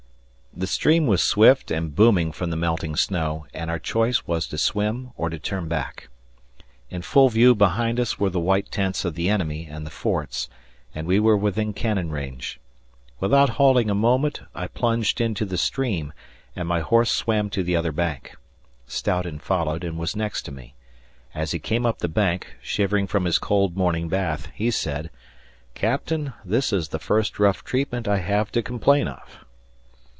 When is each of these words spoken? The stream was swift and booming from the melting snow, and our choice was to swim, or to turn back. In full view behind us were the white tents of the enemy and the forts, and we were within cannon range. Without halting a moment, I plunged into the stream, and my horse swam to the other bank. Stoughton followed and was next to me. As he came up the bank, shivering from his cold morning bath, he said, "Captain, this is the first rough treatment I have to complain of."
The 0.53 0.67
stream 0.67 1.07
was 1.07 1.23
swift 1.23 1.71
and 1.71 1.95
booming 1.95 2.33
from 2.33 2.49
the 2.49 2.57
melting 2.57 2.97
snow, 2.97 3.47
and 3.53 3.71
our 3.71 3.79
choice 3.79 4.27
was 4.27 4.45
to 4.47 4.57
swim, 4.57 5.11
or 5.15 5.29
to 5.29 5.39
turn 5.39 5.69
back. 5.69 6.09
In 6.89 7.01
full 7.01 7.29
view 7.29 7.55
behind 7.55 8.01
us 8.01 8.19
were 8.19 8.29
the 8.29 8.37
white 8.39 8.69
tents 8.69 9.05
of 9.05 9.15
the 9.15 9.29
enemy 9.29 9.65
and 9.71 9.85
the 9.85 9.89
forts, 9.89 10.49
and 10.93 11.07
we 11.07 11.21
were 11.21 11.37
within 11.37 11.71
cannon 11.71 12.09
range. 12.11 12.59
Without 13.21 13.51
halting 13.51 13.89
a 13.89 13.95
moment, 13.95 14.41
I 14.53 14.67
plunged 14.67 15.21
into 15.21 15.45
the 15.45 15.57
stream, 15.57 16.11
and 16.53 16.67
my 16.67 16.81
horse 16.81 17.11
swam 17.13 17.49
to 17.51 17.63
the 17.63 17.77
other 17.77 17.93
bank. 17.93 18.35
Stoughton 18.85 19.39
followed 19.39 19.85
and 19.85 19.97
was 19.97 20.17
next 20.17 20.41
to 20.43 20.51
me. 20.51 20.75
As 21.33 21.51
he 21.53 21.59
came 21.59 21.85
up 21.85 21.99
the 21.99 22.09
bank, 22.09 22.57
shivering 22.61 23.07
from 23.07 23.23
his 23.23 23.39
cold 23.39 23.77
morning 23.77 24.09
bath, 24.09 24.49
he 24.53 24.69
said, 24.69 25.11
"Captain, 25.75 26.33
this 26.43 26.73
is 26.73 26.89
the 26.89 26.99
first 26.99 27.39
rough 27.39 27.63
treatment 27.63 28.05
I 28.05 28.17
have 28.17 28.51
to 28.51 28.61
complain 28.61 29.07
of." 29.07 29.45